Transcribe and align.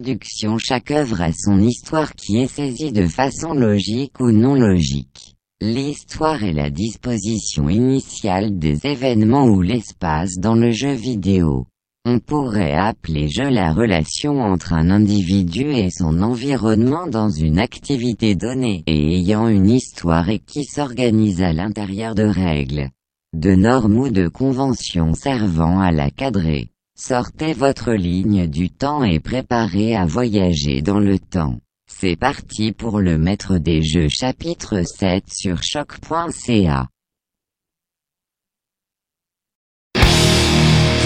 production 0.00 0.56
chaque 0.56 0.92
œuvre 0.92 1.20
a 1.20 1.30
son 1.30 1.60
histoire 1.60 2.14
qui 2.14 2.38
est 2.38 2.46
saisie 2.46 2.90
de 2.90 3.06
façon 3.06 3.52
logique 3.52 4.18
ou 4.18 4.30
non 4.30 4.54
logique. 4.54 5.34
L'histoire 5.60 6.42
est 6.42 6.54
la 6.54 6.70
disposition 6.70 7.68
initiale 7.68 8.58
des 8.58 8.86
événements 8.86 9.44
ou 9.44 9.60
l'espace 9.60 10.36
dans 10.38 10.54
le 10.54 10.70
jeu 10.70 10.92
vidéo. 10.92 11.66
On 12.06 12.18
pourrait 12.18 12.72
appeler 12.72 13.28
jeu 13.28 13.50
la 13.50 13.74
relation 13.74 14.40
entre 14.40 14.72
un 14.72 14.88
individu 14.88 15.70
et 15.70 15.90
son 15.90 16.22
environnement 16.22 17.06
dans 17.06 17.28
une 17.28 17.58
activité 17.58 18.34
donnée 18.34 18.82
et 18.86 19.18
ayant 19.18 19.48
une 19.48 19.68
histoire 19.68 20.30
et 20.30 20.38
qui 20.38 20.64
s'organise 20.64 21.42
à 21.42 21.52
l'intérieur 21.52 22.14
de 22.14 22.24
règles, 22.24 22.88
de 23.36 23.54
normes 23.54 23.98
ou 23.98 24.08
de 24.08 24.28
conventions 24.28 25.12
servant 25.12 25.78
à 25.78 25.92
la 25.92 26.10
cadrer. 26.10 26.70
Sortez 27.02 27.54
votre 27.54 27.92
ligne 27.94 28.46
du 28.46 28.68
temps 28.68 29.02
et 29.02 29.20
préparez 29.20 29.96
à 29.96 30.04
voyager 30.04 30.82
dans 30.82 30.98
le 30.98 31.18
temps. 31.18 31.58
C'est 31.90 32.14
parti 32.14 32.72
pour 32.72 33.00
le 33.00 33.16
maître 33.16 33.56
des 33.56 33.82
jeux 33.82 34.10
chapitre 34.10 34.82
7 34.82 35.24
sur 35.26 35.62
choc.ca. 35.62 36.88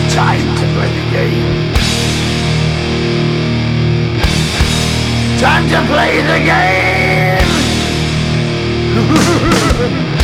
Time 0.09 0.55
to. 0.57 0.65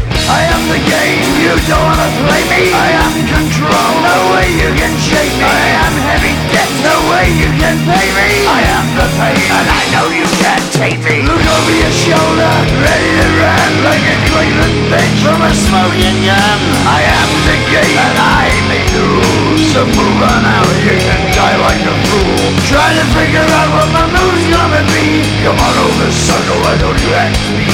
I 0.31 0.47
am 0.47 0.63
the 0.71 0.79
game, 0.79 1.27
you 1.43 1.53
don't 1.67 1.83
wanna 1.83 2.09
play 2.23 2.43
me. 2.47 2.63
I 2.71 2.89
am 3.03 3.13
control, 3.27 3.91
no 3.99 4.15
way 4.31 4.47
you 4.55 4.69
can 4.79 4.93
shake 4.95 5.35
me. 5.35 5.43
I 5.43 5.67
am 5.83 5.95
heavy 6.07 6.33
debt, 6.55 6.71
no 6.87 6.95
way 7.11 7.25
you 7.35 7.49
can 7.59 7.77
pay 7.83 8.07
me. 8.15 8.29
I 8.47 8.61
am 8.79 8.85
the 8.95 9.07
pain 9.19 9.43
and 9.51 9.67
I 9.67 9.83
know 9.91 10.07
you 10.07 10.27
can't 10.39 10.67
take 10.71 10.99
me. 11.03 11.27
Look 11.27 11.43
over 11.43 11.75
your 11.75 11.91
shoulder, 11.91 12.53
ready 12.79 13.11
to 13.19 13.27
run 13.43 13.71
like 13.83 14.05
a 14.07 14.17
Cleveland 14.31 14.79
bench 14.87 15.17
from 15.19 15.39
a 15.43 15.51
smoking 15.51 16.19
gun. 16.23 16.59
I 16.87 16.99
am 17.03 17.29
the 17.51 17.57
game 17.67 17.99
and 17.99 18.17
I 18.23 18.47
make 18.71 18.87
the 18.95 19.03
rules. 19.03 19.59
So 19.75 19.83
move 19.83 20.19
on 20.23 20.43
out, 20.47 20.71
you 20.79 20.95
can 20.95 21.21
die 21.35 21.59
like 21.59 21.83
a 21.83 21.95
fool. 22.07 22.39
Try 22.71 22.87
to 22.95 23.05
figure 23.19 23.43
out 23.43 23.69
what 23.75 23.89
my 23.91 24.07
move's 24.07 24.47
gonna 24.47 24.83
be. 24.95 25.27
Come 25.43 25.59
on 25.59 25.75
over, 25.75 26.07
sucker, 26.07 26.57
why 26.63 26.79
don't 26.79 26.99
you 27.03 27.11
ask 27.19 27.43
me? 27.59 27.67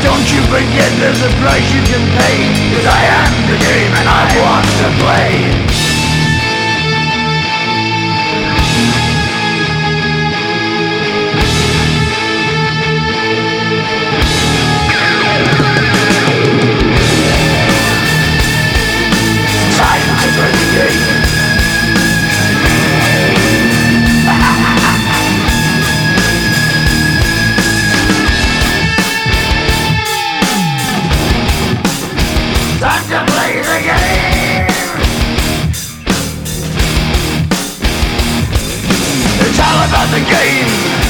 Don't 0.00 0.26
you 0.32 0.40
forget 0.48 0.88
there's 0.96 1.20
a 1.20 1.32
price 1.44 1.68
you 1.76 1.82
can 1.90 2.06
pay. 2.22 2.54
Cause 2.74 2.86
I 2.86 3.02
am 3.18 3.30
the 3.50 3.58
game 3.58 3.92
and 3.98 4.06
I 4.06 4.22
want 4.38 4.66
to 4.78 4.88
play. 5.02 5.99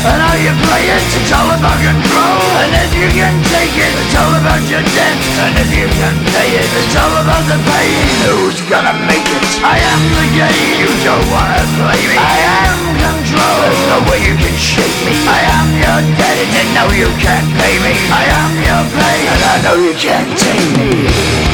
And 0.01 0.21
how 0.25 0.33
you 0.33 0.53
play 0.65 0.85
it. 0.89 1.05
It's 1.21 1.33
all 1.33 1.51
about 1.53 1.77
control 1.77 2.41
and 2.65 2.73
if 2.73 2.93
you 2.97 3.09
can 3.13 3.37
take 3.53 3.77
it. 3.77 3.93
It's 3.93 4.17
all 4.17 4.33
about 4.33 4.63
your 4.73 4.81
debt 4.81 5.19
and 5.45 5.55
if 5.61 5.71
you 5.77 5.89
can 5.93 6.17
pay 6.33 6.57
it. 6.57 6.65
It's 6.65 6.97
all 6.97 7.15
about 7.21 7.45
the 7.45 7.59
pain. 7.61 8.01
Who's 8.25 8.61
gonna 8.73 8.97
make 9.05 9.29
it? 9.29 9.45
I 9.61 9.77
am 9.77 10.03
the 10.17 10.27
game. 10.33 10.81
You 10.81 10.91
don't 11.05 11.27
wanna 11.29 11.61
play 11.77 12.01
me. 12.09 12.17
I 12.17 12.39
am 12.65 12.81
control. 12.97 13.57
There's 13.61 13.85
no 13.93 13.99
way 14.09 14.19
you 14.25 14.35
can 14.41 14.57
shake 14.57 14.99
me. 15.05 15.13
I 15.29 15.41
am 15.61 15.69
your 15.77 16.01
debt 16.17 16.39
and 16.49 16.69
know 16.73 16.89
you 16.97 17.09
can't 17.21 17.49
pay 17.61 17.77
me. 17.85 17.93
I 18.09 18.25
am 18.25 18.53
your 18.65 18.85
pain 18.97 19.25
and 19.29 19.43
I 19.53 19.57
know 19.69 19.77
you 19.77 19.93
can't 20.01 20.31
take 20.41 20.69
me. 20.81 21.50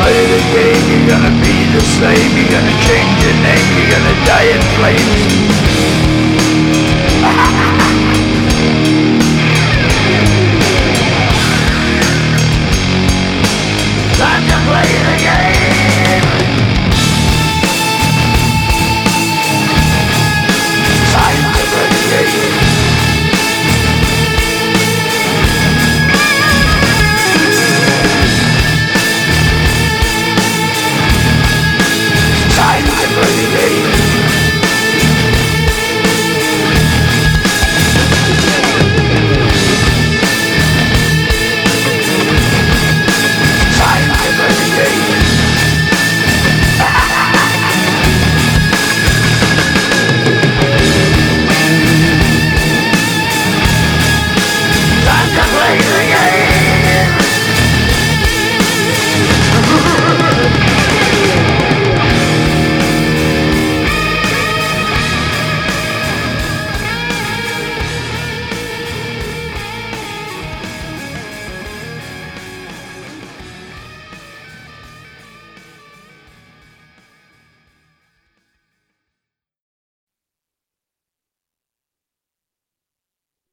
Play 0.00 0.24
the 0.32 0.40
game, 0.56 0.80
you're 0.88 1.12
gonna 1.12 1.28
be 1.44 1.52
the 1.76 1.84
same. 1.84 2.32
You're 2.32 2.48
gonna 2.48 2.72
change 2.88 3.20
your 3.20 3.36
name, 3.44 3.68
you're 3.76 3.92
gonna 3.92 4.16
die 4.24 4.48
in 4.48 4.64
flames. 4.80 5.20
Time 14.16 14.40
to 14.48 14.56
play 14.70 15.09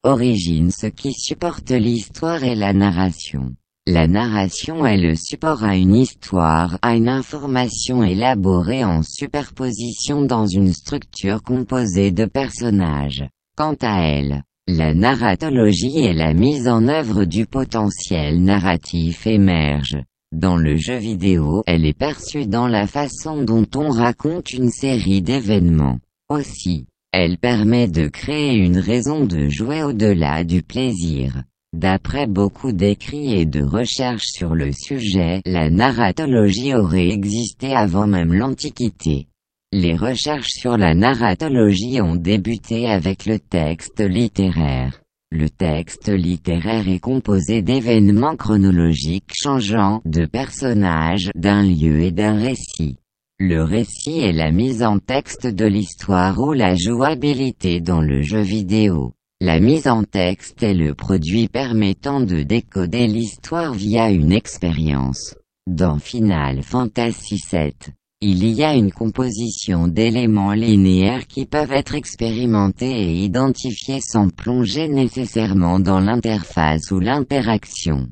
Origine 0.07 0.71
Ce 0.71 0.87
qui 0.87 1.11
supporte 1.11 1.69
l'histoire 1.69 2.41
est 2.45 2.55
la 2.55 2.71
narration. 2.71 3.51
La 3.85 4.07
narration 4.07 4.85
est 4.85 4.95
le 4.95 5.15
support 5.15 5.65
à 5.65 5.75
une 5.75 5.95
histoire, 5.95 6.79
à 6.81 6.95
une 6.95 7.09
information 7.09 8.03
élaborée 8.03 8.85
en 8.85 9.01
superposition 9.03 10.21
dans 10.21 10.47
une 10.47 10.71
structure 10.71 11.43
composée 11.43 12.11
de 12.11 12.23
personnages. 12.23 13.27
Quant 13.57 13.75
à 13.81 14.01
elle, 14.03 14.43
la 14.69 14.93
narratologie 14.93 15.99
et 15.99 16.13
la 16.13 16.33
mise 16.33 16.69
en 16.69 16.87
œuvre 16.87 17.25
du 17.25 17.45
potentiel 17.45 18.41
narratif 18.41 19.27
émerge. 19.27 19.97
Dans 20.31 20.55
le 20.55 20.77
jeu 20.77 20.95
vidéo, 20.95 21.63
elle 21.67 21.85
est 21.85 21.97
perçue 21.97 22.45
dans 22.45 22.69
la 22.69 22.87
façon 22.87 23.43
dont 23.43 23.67
on 23.75 23.89
raconte 23.89 24.53
une 24.53 24.69
série 24.69 25.21
d'événements. 25.21 25.99
Aussi, 26.29 26.85
elle 27.19 27.39
permet 27.39 27.87
de 27.87 28.07
créer 28.09 28.53
une 28.57 28.77
raison 28.77 29.25
de 29.25 29.49
jouer 29.49 29.81
au-delà 29.81 30.43
du 30.43 30.61
plaisir. 30.61 31.41
D'après 31.73 32.27
beaucoup 32.27 32.71
d'écrits 32.71 33.33
et 33.33 33.47
de 33.47 33.63
recherches 33.63 34.27
sur 34.27 34.53
le 34.53 34.71
sujet, 34.71 35.41
la 35.43 35.71
narratologie 35.71 36.75
aurait 36.75 37.09
existé 37.09 37.73
avant 37.73 38.05
même 38.05 38.35
l'Antiquité. 38.35 39.29
Les 39.71 39.95
recherches 39.95 40.51
sur 40.51 40.77
la 40.77 40.93
narratologie 40.93 41.99
ont 42.01 42.15
débuté 42.15 42.87
avec 42.87 43.25
le 43.25 43.39
texte 43.39 43.99
littéraire. 43.99 45.01
Le 45.31 45.49
texte 45.49 46.09
littéraire 46.09 46.87
est 46.87 46.99
composé 46.99 47.63
d'événements 47.63 48.35
chronologiques 48.35 49.33
changeants, 49.33 50.03
de 50.05 50.27
personnages, 50.27 51.31
d'un 51.33 51.63
lieu 51.63 51.99
et 51.99 52.11
d'un 52.11 52.37
récit. 52.37 52.99
Le 53.39 53.63
récit 53.63 54.17
est 54.21 54.33
la 54.33 54.51
mise 54.51 54.81
en 54.81 54.97
texte 54.97 55.45
de 55.45 55.65
l'histoire 55.65 56.39
ou 56.39 56.53
la 56.53 56.73
jouabilité 56.73 57.81
dans 57.81 58.01
le 58.01 58.23
jeu 58.23 58.41
vidéo. 58.41 59.13
La 59.39 59.59
mise 59.59 59.87
en 59.87 60.03
texte 60.03 60.63
est 60.63 60.73
le 60.73 60.95
produit 60.95 61.47
permettant 61.47 62.19
de 62.19 62.41
décoder 62.41 63.05
l'histoire 63.05 63.75
via 63.75 64.09
une 64.09 64.31
expérience. 64.31 65.35
Dans 65.67 65.99
Final 65.99 66.63
Fantasy 66.63 67.39
VII, 67.51 67.75
il 68.21 68.43
y 68.43 68.63
a 68.63 68.73
une 68.73 68.91
composition 68.91 69.87
d'éléments 69.87 70.53
linéaires 70.53 71.27
qui 71.27 71.45
peuvent 71.45 71.73
être 71.73 71.93
expérimentés 71.93 73.03
et 73.03 73.23
identifiés 73.23 74.01
sans 74.01 74.29
plonger 74.29 74.87
nécessairement 74.87 75.79
dans 75.79 75.99
l'interface 75.99 76.89
ou 76.89 76.99
l'interaction. 76.99 78.07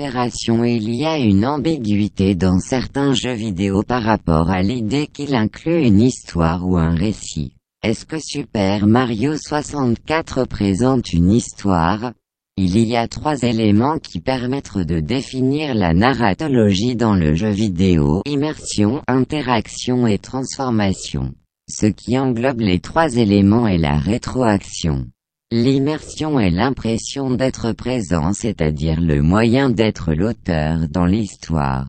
Il 0.00 0.94
y 0.94 1.04
a 1.04 1.18
une 1.18 1.44
ambiguïté 1.44 2.36
dans 2.36 2.60
certains 2.60 3.14
jeux 3.14 3.32
vidéo 3.32 3.82
par 3.82 4.04
rapport 4.04 4.48
à 4.48 4.62
l'idée 4.62 5.08
qu'il 5.08 5.34
inclut 5.34 5.82
une 5.84 6.00
histoire 6.00 6.64
ou 6.64 6.76
un 6.76 6.94
récit. 6.94 7.54
Est-ce 7.82 8.06
que 8.06 8.20
Super 8.20 8.86
Mario 8.86 9.36
64 9.36 10.44
présente 10.44 11.12
une 11.12 11.32
histoire? 11.32 12.12
Il 12.56 12.78
y 12.78 12.96
a 12.96 13.08
trois 13.08 13.42
éléments 13.42 13.98
qui 13.98 14.20
permettent 14.20 14.78
de 14.78 15.00
définir 15.00 15.74
la 15.74 15.94
narratologie 15.94 16.94
dans 16.94 17.14
le 17.14 17.34
jeu 17.34 17.50
vidéo. 17.50 18.22
Immersion, 18.24 19.02
interaction 19.08 20.06
et 20.06 20.18
transformation. 20.18 21.32
Ce 21.68 21.86
qui 21.86 22.16
englobe 22.16 22.60
les 22.60 22.78
trois 22.78 23.16
éléments 23.16 23.66
est 23.66 23.78
la 23.78 23.98
rétroaction. 23.98 25.06
L'immersion 25.50 26.38
est 26.38 26.50
l'impression 26.50 27.30
d'être 27.30 27.72
présent 27.72 28.34
c'est-à-dire 28.34 29.00
le 29.00 29.22
moyen 29.22 29.70
d'être 29.70 30.12
l'auteur 30.12 30.88
dans 30.90 31.06
l'histoire. 31.06 31.86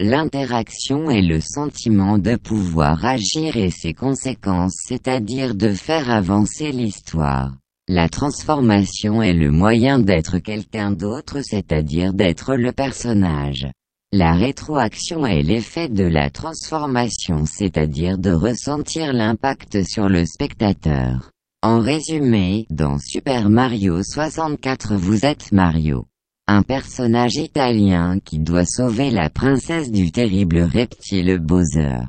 L'interaction 0.00 1.10
est 1.10 1.20
le 1.20 1.38
sentiment 1.38 2.16
de 2.16 2.36
pouvoir 2.36 3.04
agir 3.04 3.58
et 3.58 3.70
ses 3.70 3.92
conséquences 3.92 4.76
c'est-à-dire 4.88 5.54
de 5.54 5.74
faire 5.74 6.10
avancer 6.10 6.72
l'histoire. 6.72 7.52
La 7.86 8.08
transformation 8.08 9.22
est 9.22 9.34
le 9.34 9.50
moyen 9.50 9.98
d'être 9.98 10.38
quelqu'un 10.38 10.90
d'autre 10.90 11.42
c'est-à-dire 11.42 12.14
d'être 12.14 12.54
le 12.54 12.72
personnage. 12.72 13.68
La 14.12 14.32
rétroaction 14.32 15.26
est 15.26 15.42
l'effet 15.42 15.90
de 15.90 16.04
la 16.04 16.30
transformation 16.30 17.44
c'est-à-dire 17.44 18.16
de 18.16 18.30
ressentir 18.30 19.12
l'impact 19.12 19.86
sur 19.86 20.08
le 20.08 20.24
spectateur. 20.24 21.32
En 21.64 21.78
résumé, 21.78 22.66
dans 22.70 22.98
Super 22.98 23.48
Mario 23.48 24.02
64 24.02 24.96
vous 24.96 25.24
êtes 25.24 25.52
Mario. 25.52 26.06
Un 26.48 26.64
personnage 26.64 27.36
italien 27.36 28.18
qui 28.18 28.40
doit 28.40 28.64
sauver 28.64 29.12
la 29.12 29.30
princesse 29.30 29.92
du 29.92 30.10
terrible 30.10 30.62
reptile 30.62 31.38
Bowser. 31.38 32.00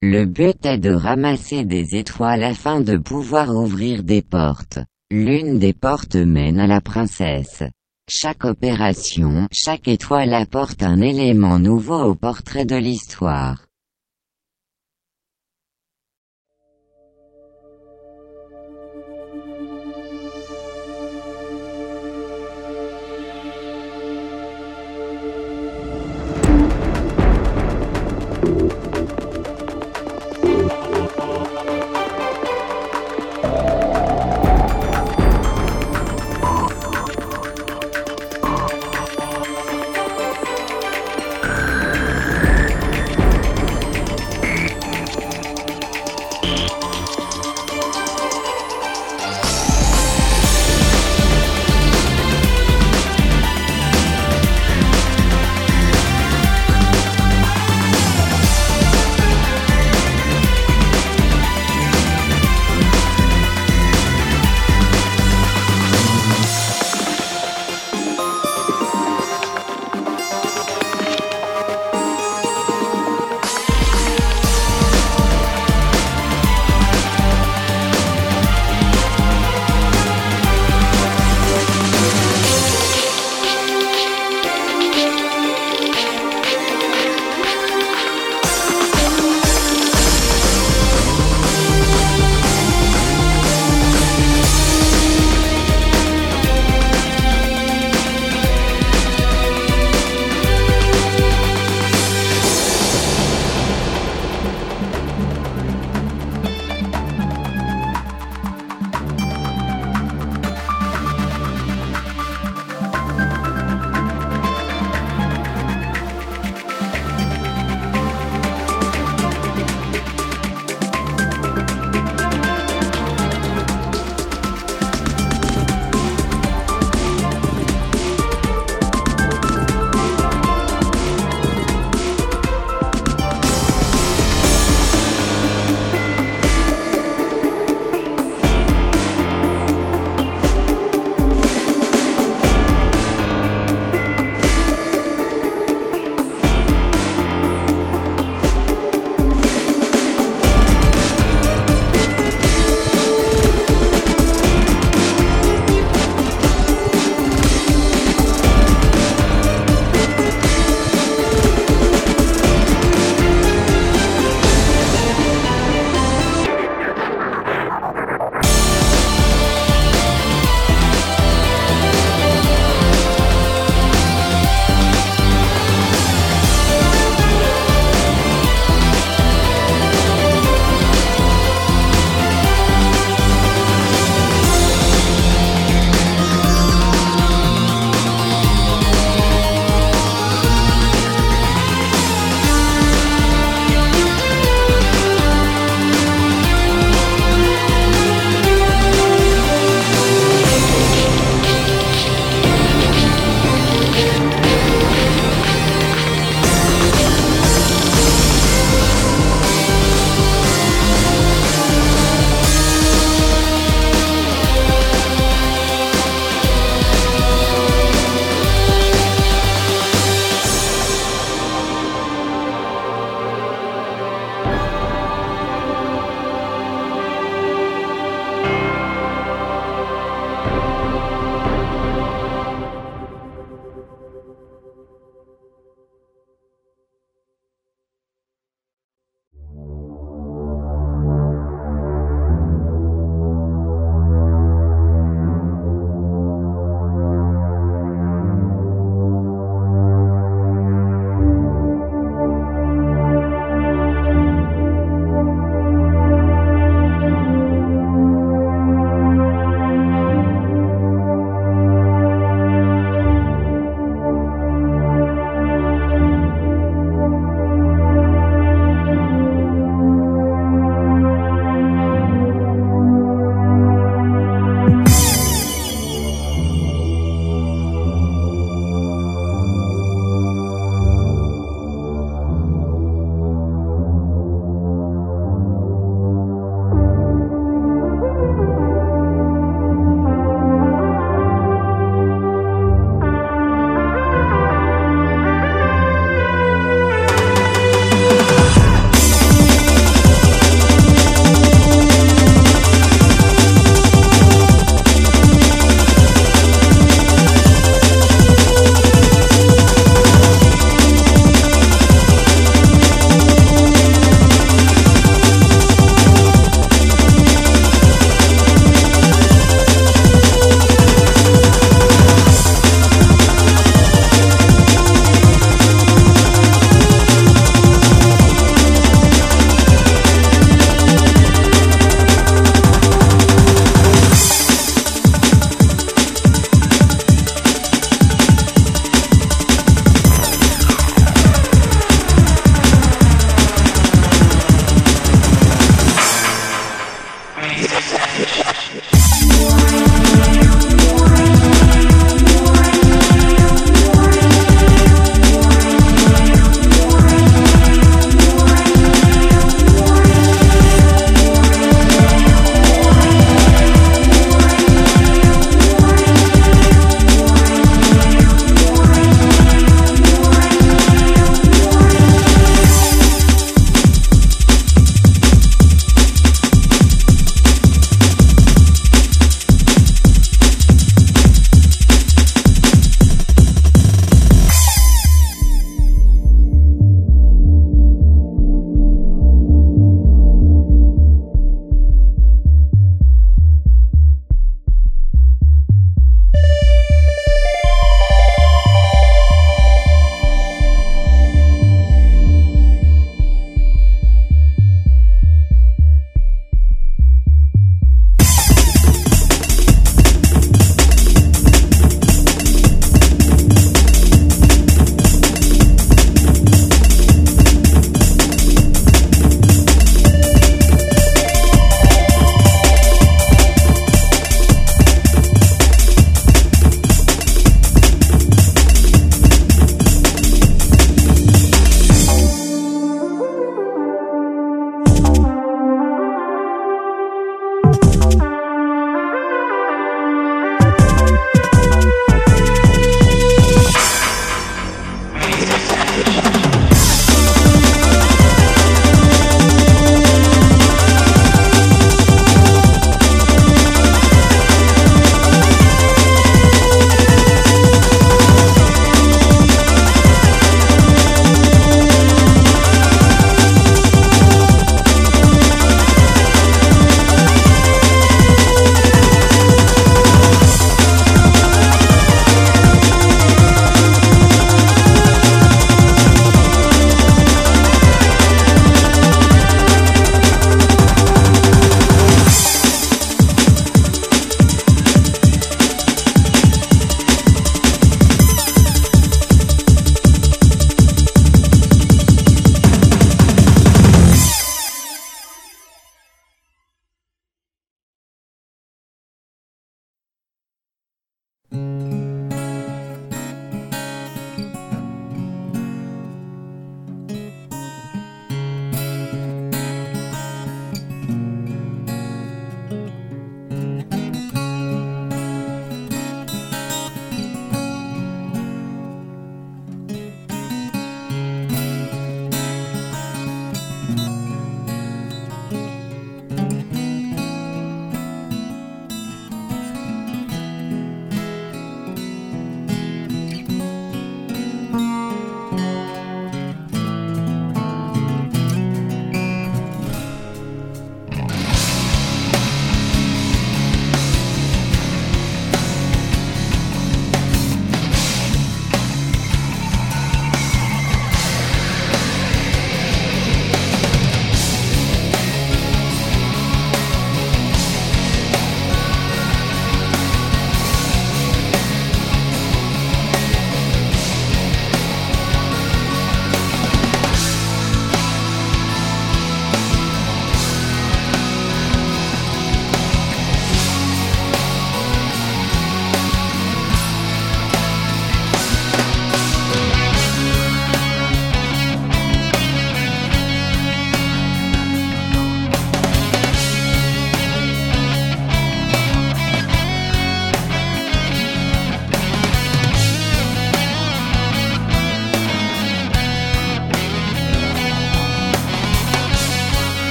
Le 0.00 0.24
but 0.24 0.64
est 0.64 0.78
de 0.78 0.94
ramasser 0.94 1.66
des 1.66 1.94
étoiles 1.94 2.42
afin 2.42 2.80
de 2.80 2.96
pouvoir 2.96 3.54
ouvrir 3.54 4.02
des 4.02 4.22
portes. 4.22 4.78
L'une 5.10 5.58
des 5.58 5.74
portes 5.74 6.16
mène 6.16 6.58
à 6.58 6.66
la 6.66 6.80
princesse. 6.80 7.64
Chaque 8.08 8.46
opération, 8.46 9.46
chaque 9.52 9.88
étoile 9.88 10.32
apporte 10.32 10.82
un 10.82 11.02
élément 11.02 11.58
nouveau 11.58 12.00
au 12.00 12.14
portrait 12.14 12.64
de 12.64 12.76
l'histoire. 12.76 13.66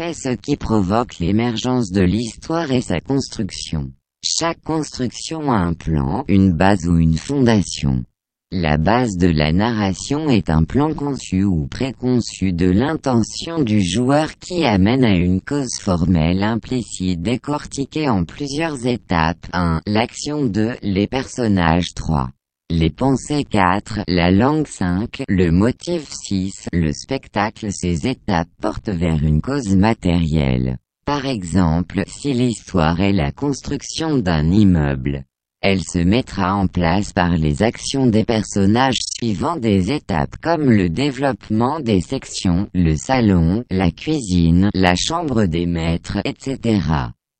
Fait 0.00 0.14
ce 0.14 0.30
qui 0.30 0.56
provoque 0.56 1.18
l'émergence 1.18 1.90
de 1.90 2.00
l'histoire 2.00 2.72
et 2.72 2.80
sa 2.80 3.00
construction. 3.00 3.90
Chaque 4.24 4.62
construction 4.62 5.52
a 5.52 5.56
un 5.56 5.74
plan, 5.74 6.24
une 6.26 6.54
base 6.54 6.86
ou 6.86 6.96
une 6.96 7.18
fondation. 7.18 8.02
La 8.50 8.78
base 8.78 9.18
de 9.18 9.26
la 9.26 9.52
narration 9.52 10.30
est 10.30 10.48
un 10.48 10.64
plan 10.64 10.94
conçu 10.94 11.44
ou 11.44 11.66
préconçu 11.66 12.54
de 12.54 12.70
l'intention 12.70 13.62
du 13.62 13.82
joueur 13.82 14.38
qui 14.38 14.64
amène 14.64 15.04
à 15.04 15.14
une 15.14 15.42
cause 15.42 15.78
formelle 15.78 16.42
implicite 16.44 17.20
décortiquée 17.20 18.08
en 18.08 18.24
plusieurs 18.24 18.86
étapes 18.86 19.46
1. 19.52 19.82
L'action 19.86 20.46
2. 20.46 20.76
Les 20.82 21.08
personnages 21.08 21.92
3. 21.94 22.30
Les 22.72 22.88
pensées 22.88 23.42
4. 23.42 24.04
La 24.06 24.30
langue 24.30 24.68
5. 24.68 25.24
Le 25.28 25.50
motif 25.50 26.08
6. 26.08 26.68
Le 26.72 26.92
spectacle 26.92 27.72
Ces 27.72 28.06
étapes 28.06 28.48
portent 28.62 28.90
vers 28.90 29.24
une 29.24 29.40
cause 29.40 29.74
matérielle. 29.74 30.78
Par 31.04 31.26
exemple, 31.26 32.04
si 32.06 32.32
l'histoire 32.32 33.00
est 33.00 33.12
la 33.12 33.32
construction 33.32 34.18
d'un 34.18 34.48
immeuble, 34.52 35.24
elle 35.60 35.82
se 35.82 35.98
mettra 35.98 36.54
en 36.54 36.68
place 36.68 37.12
par 37.12 37.36
les 37.36 37.64
actions 37.64 38.06
des 38.06 38.24
personnages 38.24 39.00
suivant 39.18 39.56
des 39.56 39.90
étapes 39.90 40.36
comme 40.40 40.70
le 40.70 40.88
développement 40.88 41.80
des 41.80 42.00
sections, 42.00 42.68
le 42.72 42.94
salon, 42.94 43.64
la 43.72 43.90
cuisine, 43.90 44.70
la 44.74 44.94
chambre 44.94 45.46
des 45.46 45.66
maîtres, 45.66 46.18
etc. 46.24 46.78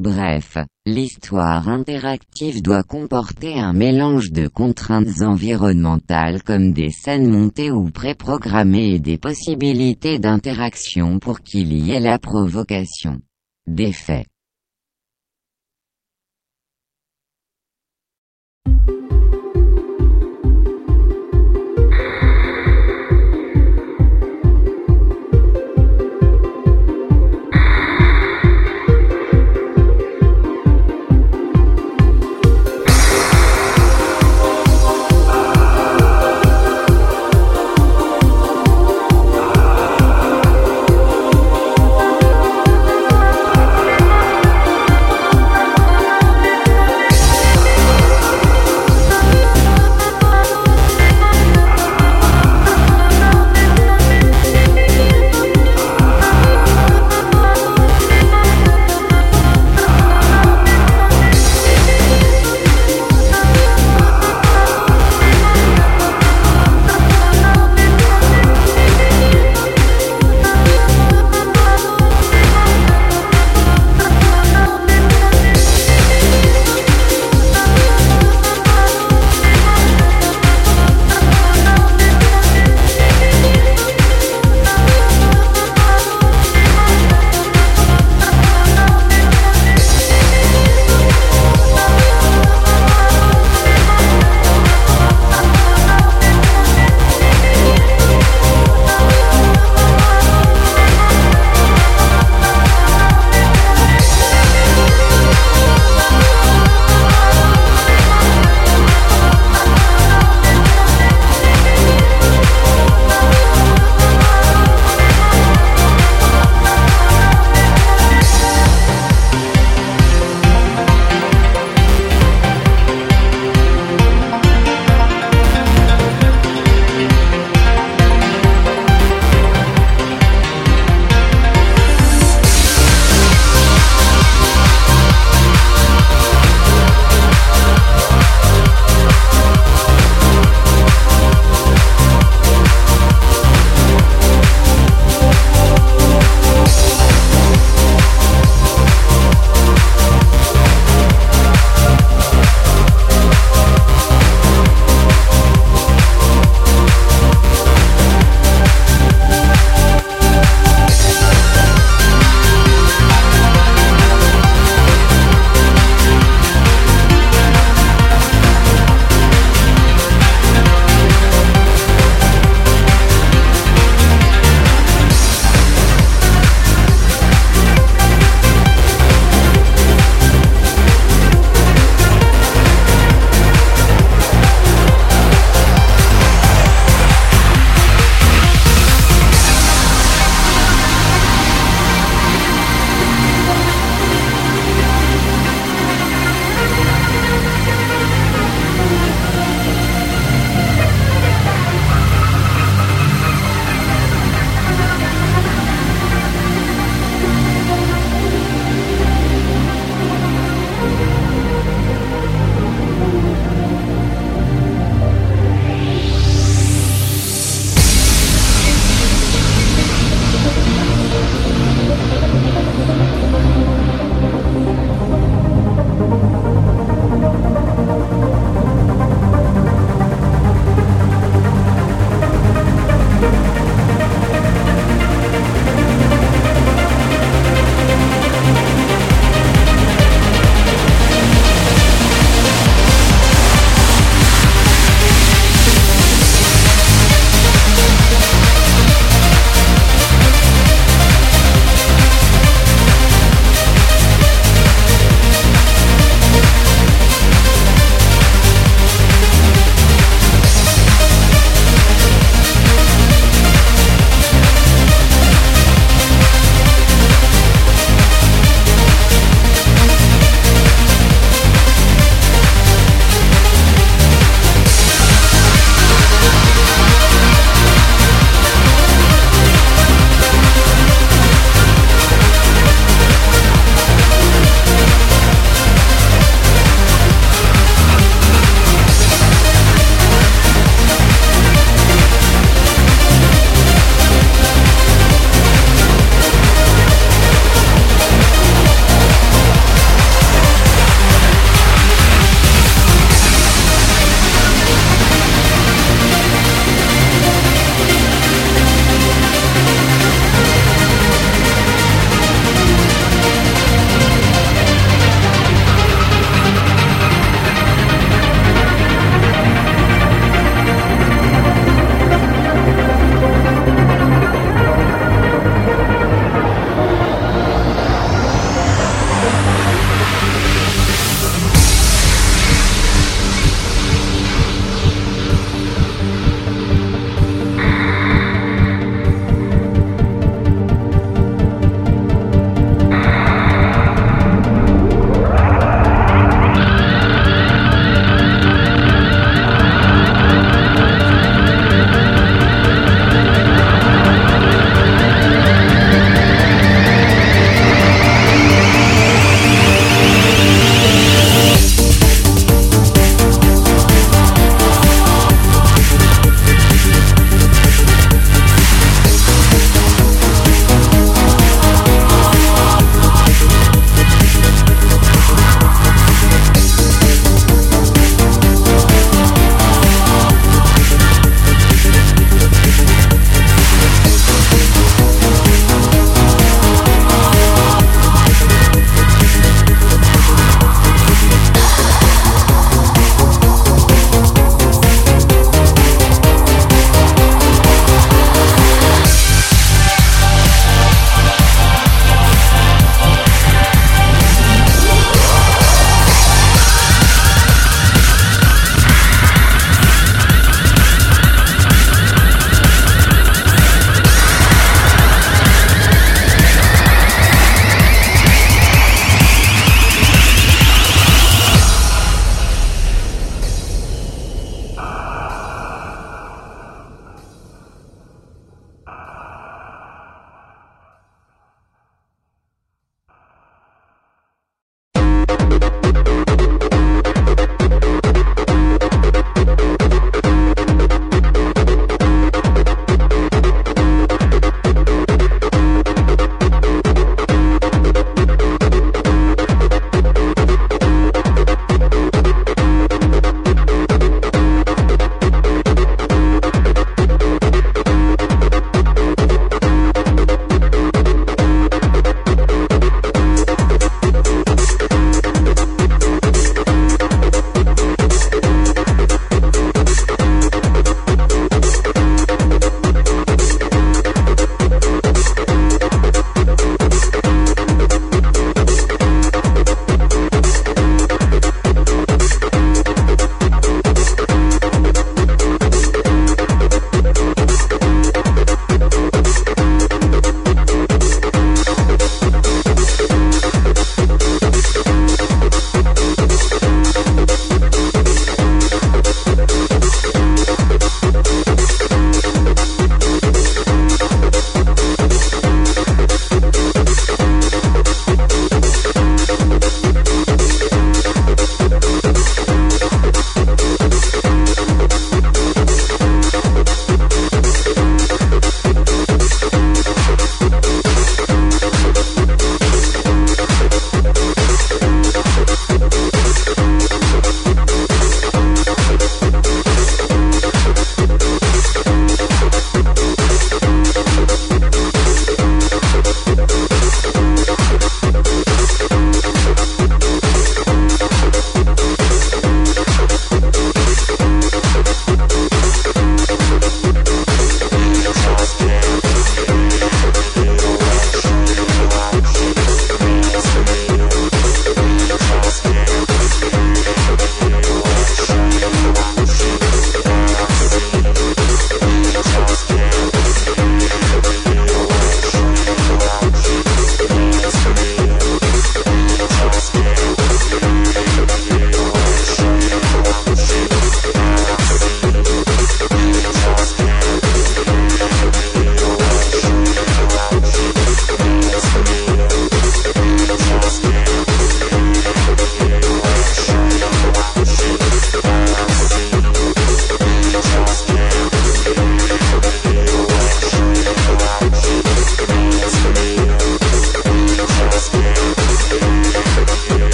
Bref, 0.00 0.56
l'histoire 0.88 1.68
interactive 1.68 2.62
doit 2.62 2.82
comporter 2.82 3.58
un 3.58 3.72
mélange 3.72 4.32
de 4.32 4.48
contraintes 4.48 5.22
environnementales 5.22 6.42
comme 6.42 6.72
des 6.72 6.90
scènes 6.90 7.30
montées 7.30 7.70
ou 7.70 7.90
préprogrammées 7.90 8.94
et 8.94 8.98
des 8.98 9.18
possibilités 9.18 10.18
d'interaction 10.18 11.18
pour 11.18 11.40
qu'il 11.40 11.72
y 11.72 11.92
ait 11.92 12.00
la 12.00 12.18
provocation 12.18 13.20
d'effets. 13.66 14.26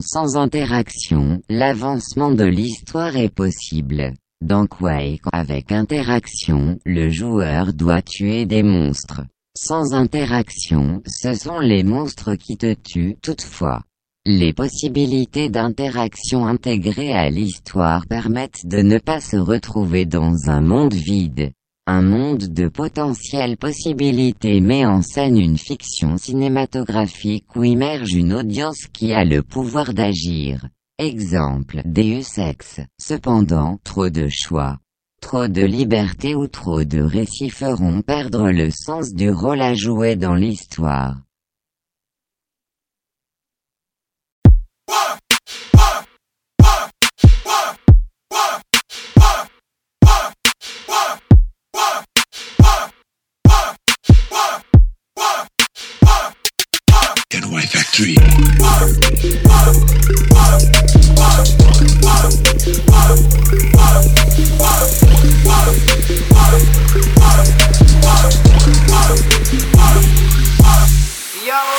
Sans 0.00 0.36
interaction, 0.36 1.42
l'avancement 1.48 2.30
de 2.30 2.44
l'histoire 2.44 3.16
est 3.16 3.34
possible. 3.34 4.14
Dans 4.40 4.66
Quake, 4.66 5.22
avec 5.32 5.72
interaction, 5.72 6.78
le 6.84 7.10
joueur 7.10 7.72
doit 7.72 8.02
tuer 8.02 8.46
des 8.46 8.62
monstres. 8.62 9.22
Sans 9.56 9.94
interaction, 9.94 11.02
ce 11.06 11.34
sont 11.34 11.60
les 11.60 11.82
monstres 11.82 12.34
qui 12.34 12.56
te 12.56 12.74
tuent 12.74 13.16
toutefois. 13.22 13.82
Les 14.26 14.52
possibilités 14.52 15.50
d'interaction 15.50 16.46
intégrées 16.46 17.12
à 17.12 17.28
l'histoire 17.28 18.06
permettent 18.06 18.66
de 18.66 18.78
ne 18.78 18.98
pas 18.98 19.20
se 19.20 19.36
retrouver 19.36 20.06
dans 20.06 20.48
un 20.48 20.60
monde 20.60 20.94
vide. 20.94 21.52
Un 21.86 22.00
monde 22.00 22.46
de 22.46 22.68
potentielles 22.68 23.58
possibilités 23.58 24.62
met 24.62 24.86
en 24.86 25.02
scène 25.02 25.38
une 25.38 25.58
fiction 25.58 26.16
cinématographique 26.16 27.54
où 27.54 27.62
immerge 27.62 28.14
une 28.14 28.32
audience 28.32 28.86
qui 28.90 29.12
a 29.12 29.26
le 29.26 29.42
pouvoir 29.42 29.92
d'agir. 29.92 30.66
Exemple 30.98 31.82
Deus 31.84 32.38
Ex. 32.38 32.80
Cependant, 32.98 33.78
trop 33.84 34.08
de 34.08 34.28
choix, 34.30 34.78
trop 35.20 35.46
de 35.46 35.60
liberté 35.60 36.34
ou 36.34 36.46
trop 36.46 36.84
de 36.84 37.02
récits 37.02 37.50
feront 37.50 38.00
perdre 38.00 38.50
le 38.50 38.70
sens 38.70 39.12
du 39.12 39.28
rôle 39.28 39.60
à 39.60 39.74
jouer 39.74 40.16
dans 40.16 40.36
l'histoire. 40.36 41.23
Yo, 58.04 58.10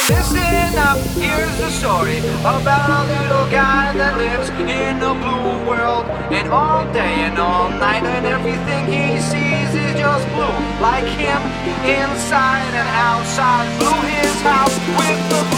listen 0.09 0.73
up, 0.79 0.97
here's 1.13 1.57
the 1.59 1.69
story 1.69 2.17
about 2.41 2.89
a 2.89 3.05
little 3.05 3.45
guy 3.51 3.93
that 3.93 4.17
lives 4.17 4.49
in 4.49 4.97
a 5.03 5.13
blue 5.13 5.69
world. 5.69 6.05
And 6.33 6.47
all 6.47 6.91
day 6.91 7.21
and 7.21 7.37
all 7.37 7.69
night, 7.69 8.03
and 8.03 8.25
everything 8.25 8.87
he 8.87 9.21
sees 9.21 9.75
is 9.75 9.93
just 9.93 10.27
blue. 10.33 10.57
Like 10.81 11.05
him, 11.05 11.39
inside 11.85 12.73
and 12.73 12.89
outside. 12.97 13.69
Blue 13.77 14.01
his 14.09 14.41
house 14.41 14.73
with 14.97 15.29
the 15.29 15.54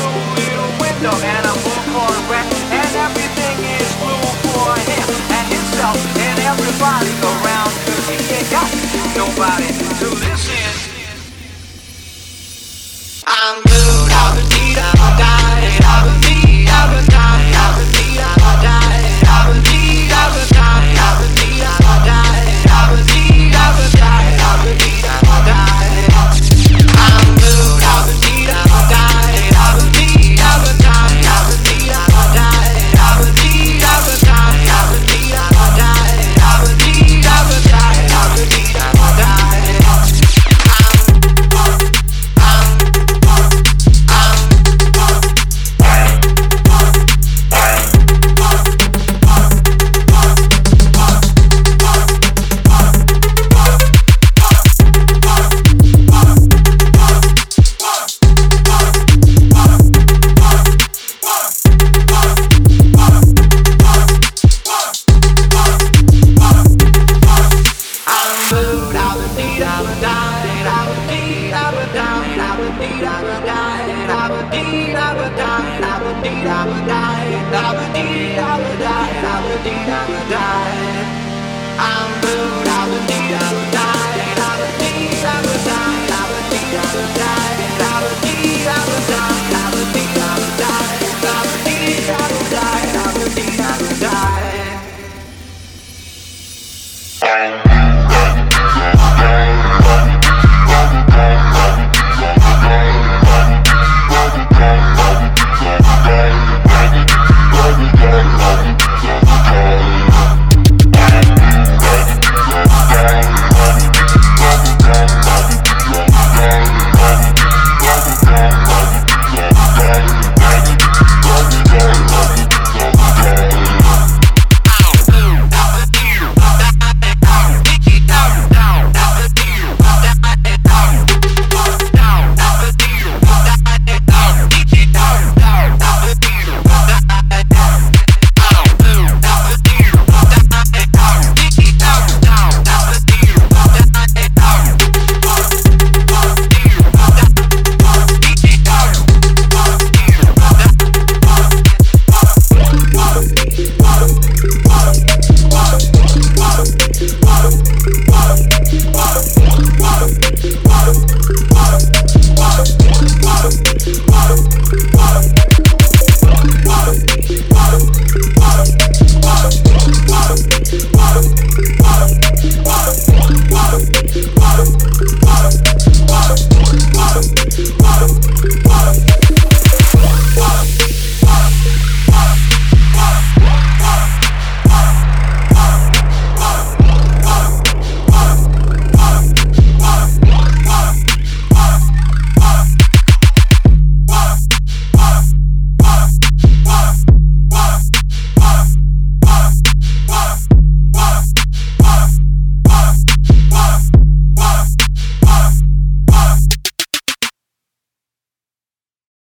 window 0.98 1.16
and 1.22 1.46
a 1.46 1.54
blue 1.54 1.94
Corvette. 1.94 2.54
And 2.72 2.96
everything 2.96 3.58
is 3.78 3.90
blue 4.02 4.30
for 4.50 4.74
him 4.90 5.08
and 5.30 5.48
himself 5.54 5.98
and 6.18 6.40
everybody 6.40 7.12
around. 7.22 7.72
Cause 7.86 8.10
he 8.10 8.18
ain't 8.34 8.50
got 8.50 8.70
nobody 9.16 9.87